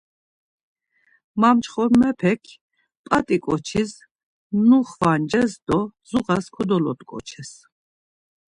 [1.39, 2.43] Mamçxomepek
[3.05, 3.91] p̌at̆i ǩoçis
[4.67, 7.51] nuxvances do zuğas kodolot̆ǩoçes.